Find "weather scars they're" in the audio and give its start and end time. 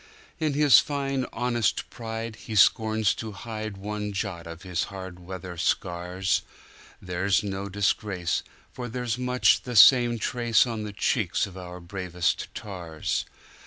5.19-7.29